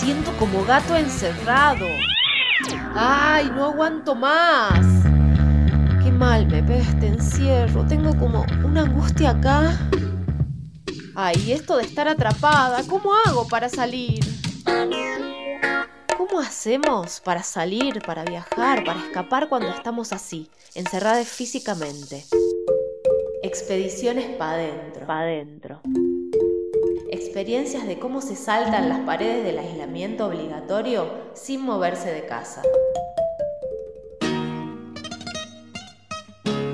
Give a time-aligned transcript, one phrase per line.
[0.00, 1.86] siento como gato encerrado.
[2.94, 4.80] ¡Ay, no aguanto más!
[6.02, 7.86] Qué mal me ve este encierro.
[7.86, 9.78] Tengo como una angustia acá.
[11.14, 14.20] Ay, esto de estar atrapada, ¿cómo hago para salir?
[16.16, 22.24] ¿Cómo hacemos para salir, para viajar, para escapar cuando estamos así, encerradas físicamente?
[23.42, 25.06] Expediciones pa' adentro.
[25.06, 25.82] Pa' adentro.
[27.22, 32.62] Experiencias de cómo se saltan las paredes del aislamiento obligatorio sin moverse de casa.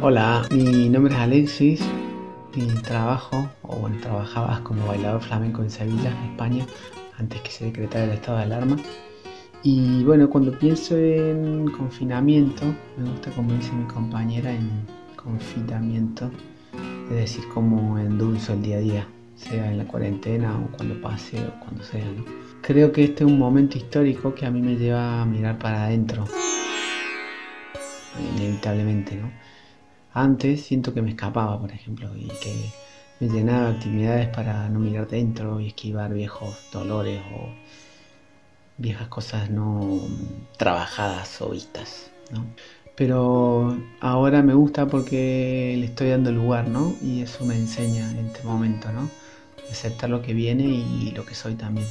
[0.00, 1.82] Hola, mi nombre es Alexis
[2.54, 6.64] y trabajo, o bueno, trabajaba como bailador flamenco en Sevilla, España,
[7.18, 8.76] antes que se decretara el estado de alarma.
[9.62, 12.64] Y bueno, cuando pienso en confinamiento,
[12.96, 14.86] me gusta como dice mi compañera en
[15.16, 16.30] confinamiento,
[17.10, 19.06] es decir, como endulzo el día a día,
[19.40, 22.04] sea en la cuarentena o cuando pase o cuando sea.
[22.04, 22.24] ¿no?
[22.62, 25.84] Creo que este es un momento histórico que a mí me lleva a mirar para
[25.86, 26.26] adentro,
[28.36, 29.30] inevitablemente, ¿no?
[30.12, 32.70] Antes siento que me escapaba, por ejemplo, y que
[33.20, 37.48] me llenaba de actividades para no mirar dentro y esquivar viejos dolores o
[38.76, 40.00] viejas cosas no
[40.56, 42.44] trabajadas o vistas, ¿no?
[42.96, 46.94] Pero ahora me gusta porque le estoy dando lugar, ¿no?
[47.00, 49.08] Y eso me enseña en este momento, ¿no?
[49.70, 51.86] Aceptar lo que viene y lo que soy también,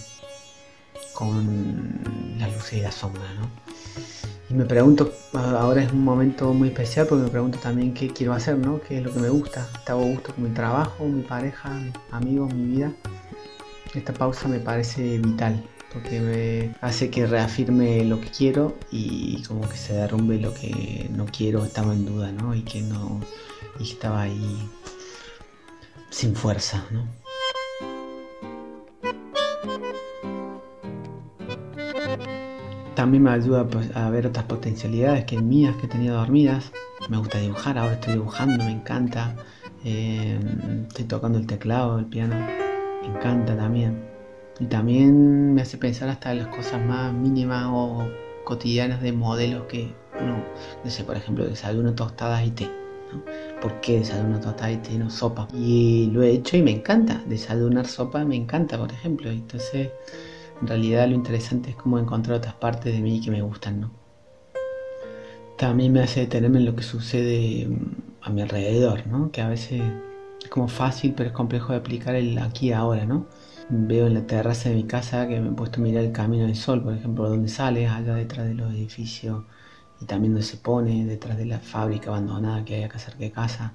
[1.14, 3.50] con la luz y la sombra, ¿no?
[4.50, 8.34] Y me pregunto, ahora es un momento muy especial porque me pregunto también qué quiero
[8.34, 8.82] hacer, ¿no?
[8.82, 9.68] ¿Qué es lo que me gusta?
[9.76, 12.92] ¿Está a gusto con mi trabajo, mi pareja, mis amigos, mi vida?
[13.94, 15.64] Esta pausa me parece vital
[15.94, 21.10] porque me hace que reafirme lo que quiero y como que se derrumbe lo que
[21.12, 22.56] no quiero, estaba en duda, ¿no?
[22.56, 23.22] Y que no,
[23.80, 24.70] y estaba ahí
[26.10, 27.08] sin fuerza, ¿no?
[32.96, 36.72] También me ayuda pues, a ver otras potencialidades que mías que tenido dormidas.
[37.08, 39.36] Me gusta dibujar, ahora estoy dibujando, me encanta.
[39.86, 40.38] Eh,
[40.90, 44.04] estoy tocando el teclado, el piano, me encanta también.
[44.60, 48.06] Y también me hace pensar hasta en las cosas más mínimas o
[48.44, 50.44] cotidianas de modelos que uno,
[50.84, 52.70] no sé, por ejemplo, desayuno tostadas y té.
[53.12, 53.24] ¿No?
[53.62, 55.48] ¿Por qué desayuno tostadas y no sopa?
[55.54, 57.24] Y lo he hecho y me encanta.
[57.28, 59.30] Desayunar sopa me encanta, por ejemplo.
[59.30, 59.90] Entonces,
[60.62, 63.92] en realidad lo interesante es cómo encontrar otras partes de mí que me gustan, ¿no?
[65.58, 69.32] También me hace detenerme en lo que sucede mm, a mi alrededor, ¿no?
[69.32, 69.82] Que a veces
[70.42, 73.26] es como fácil, pero es complejo de aplicar el aquí y ahora, ¿no?
[73.70, 76.46] Veo en la terraza de mi casa que me he puesto a mirar el camino
[76.46, 79.44] del sol, por ejemplo, donde sale, allá detrás de los edificios,
[80.02, 83.32] y también donde se pone, detrás de la fábrica abandonada que hay acá cerca de
[83.32, 83.74] casa.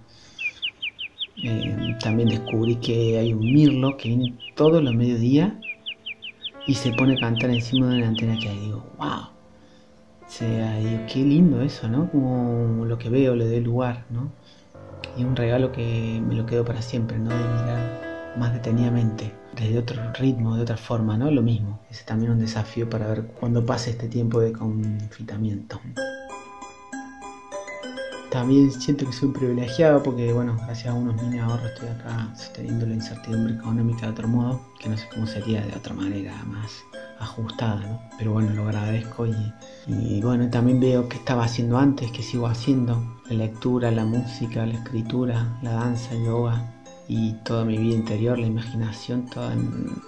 [1.36, 5.52] Eh, también descubrí que hay un mirlo que viene todos los mediodías
[6.66, 8.58] y se pone a cantar encima de una antena que hay.
[8.58, 9.08] Digo, wow.
[9.08, 12.10] O sea, digo, qué lindo eso, ¿no?
[12.10, 14.30] Como lo que veo, le doy lugar, ¿no?
[15.16, 17.30] Y un regalo que me lo quedo para siempre, ¿no?
[17.30, 21.30] De mirar más detenidamente, desde otro ritmo, de otra forma, ¿no?
[21.30, 21.80] Lo mismo.
[21.90, 25.80] Es también un desafío para ver cuándo pase este tiempo de confitamiento.
[28.30, 32.84] También siento que soy privilegiado porque, bueno, gracias a unos mini ahorros estoy acá sosteniendo
[32.84, 36.82] la incertidumbre económica de otro modo, que no sé cómo sería de otra manera más
[37.20, 38.00] ajustada, ¿no?
[38.18, 39.52] Pero bueno, lo agradezco y,
[39.86, 44.66] y bueno, también veo que estaba haciendo antes, que sigo haciendo, la lectura, la música,
[44.66, 46.74] la escritura, la danza, el yoga
[47.08, 49.54] y toda mi vida interior, la imaginación, toda,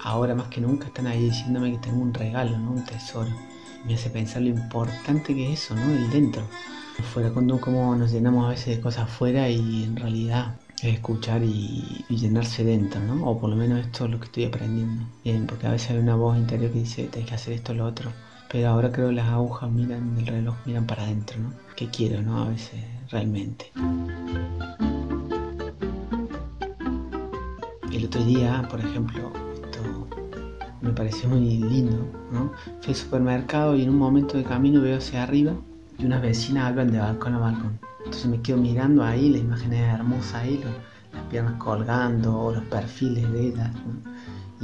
[0.02, 2.72] ahora más que nunca están ahí diciéndome que tengo un regalo, ¿no?
[2.72, 3.30] Un tesoro.
[3.84, 5.82] Me hace pensar lo importante que es eso, ¿no?
[5.82, 6.42] El dentro.
[7.12, 11.42] Fuera, cuando como nos llenamos a veces de cosas afuera y en realidad es escuchar
[11.42, 13.24] y, llenarse dentro, ¿no?
[13.24, 15.04] O por lo menos esto es lo que estoy aprendiendo.
[15.46, 17.86] Porque a veces hay una voz interior que dice, tienes que hacer esto o lo
[17.86, 18.10] otro.
[18.50, 21.52] Pero ahora creo que las agujas miran, el reloj miran para adentro, ¿no?
[21.74, 22.42] ¿Qué quiero, no?
[22.44, 22.80] A veces,
[23.10, 23.72] realmente.
[28.06, 30.06] El otro día, por ejemplo, esto
[30.80, 32.52] me pareció muy lindo, ¿no?
[32.80, 35.54] Fui al supermercado y en un momento de camino veo hacia arriba
[35.98, 37.80] y unas vecinas hablan de balcón a balcón.
[37.98, 40.70] Entonces me quedo mirando ahí, la imagen es hermosa ahí, lo,
[41.18, 44.12] las piernas colgando, los perfiles de ellas, ¿no?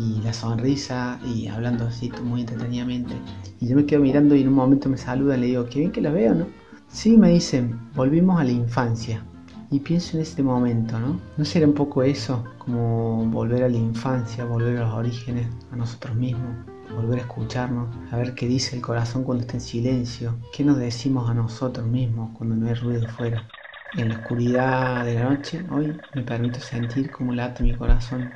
[0.00, 3.15] y la sonrisa, y hablando así muy entretenidamente.
[3.59, 5.91] Y yo me quedo mirando y en un momento me saludan, le digo, qué bien
[5.91, 6.47] que la veo, ¿no?
[6.87, 9.25] Sí, me dicen, volvimos a la infancia.
[9.73, 11.19] Y pienso en este momento, ¿no?
[11.37, 12.44] ¿No será un poco eso?
[12.64, 16.64] como volver a la infancia, volver a los orígenes, a nosotros mismos,
[16.94, 20.79] volver a escucharnos, a ver qué dice el corazón cuando está en silencio, qué nos
[20.79, 23.49] decimos a nosotros mismos cuando no hay ruido afuera.
[23.97, 28.31] En la oscuridad de la noche, hoy me permito sentir cómo late mi corazón,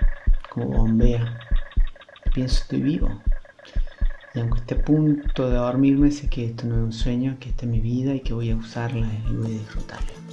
[0.50, 1.38] como bombea.
[2.34, 3.08] Pienso estoy vivo.
[4.34, 7.50] Y aunque esté a punto de dormirme, sé que esto no es un sueño, que
[7.50, 10.25] esta es mi vida y que voy a usarla y voy a disfrutarla.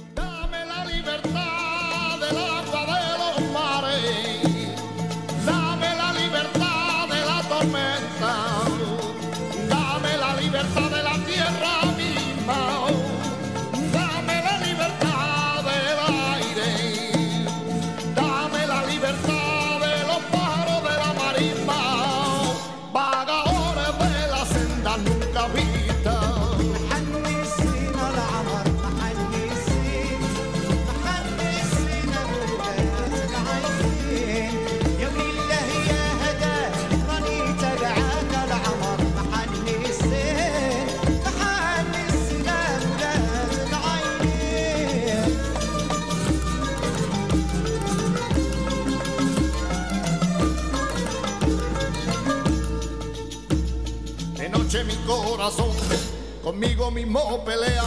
[56.42, 57.82] Conmigo mismo pelea,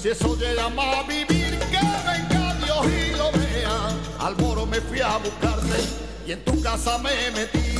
[0.00, 3.88] si eso te llama a vivir, que venga Dios y lo vea.
[4.18, 5.84] Al moro me fui a buscarte
[6.26, 7.76] y en tu casa me metí.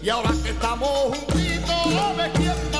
[0.00, 2.70] Y ahora que estamos juntitos, me quiero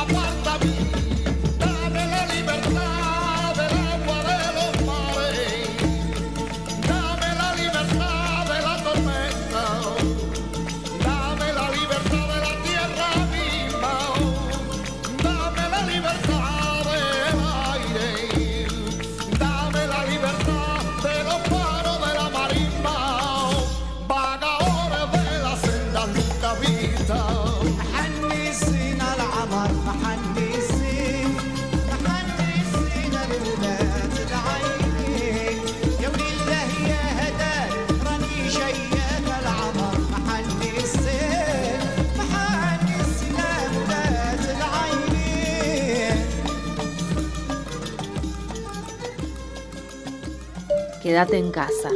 [51.03, 51.91] Quédate en casa,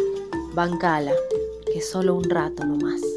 [0.52, 1.12] bancala,
[1.72, 3.15] que solo un rato nomás.